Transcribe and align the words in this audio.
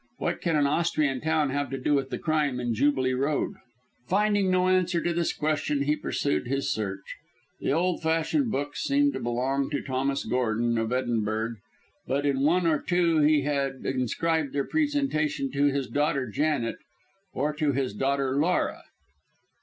What 0.17 0.41
can 0.41 0.55
an 0.55 0.65
Austrian 0.65 1.21
town 1.21 1.51
have 1.51 1.69
to 1.69 1.77
do 1.77 1.93
with 1.93 2.09
the 2.09 2.17
crime 2.17 2.59
in 2.59 2.73
Jubilee 2.73 3.13
Road?" 3.13 3.53
Finding 4.07 4.49
no 4.49 4.67
answer 4.67 4.99
to 4.99 5.13
this 5.13 5.31
question 5.31 5.83
he 5.83 5.95
pursued 5.95 6.47
his 6.47 6.73
search. 6.73 7.17
The 7.59 7.71
old 7.71 8.01
fashioned 8.01 8.49
books 8.49 8.81
seemed 8.81 9.13
to 9.13 9.19
belong 9.19 9.69
to 9.69 9.81
Thomas 9.83 10.25
Gordon, 10.25 10.79
of 10.79 10.91
Edinburgh, 10.91 11.57
but 12.07 12.25
in 12.25 12.39
one 12.39 12.65
or 12.65 12.81
two 12.81 13.19
he 13.19 13.43
had 13.43 13.85
inscribed 13.85 14.53
their 14.53 14.65
presentation 14.65 15.51
to 15.51 15.65
his 15.65 15.87
"daughter 15.87 16.27
Janet," 16.27 16.77
or 17.31 17.53
to 17.57 17.71
his 17.71 17.93
"daughter 17.93 18.35
Laura." 18.35 18.81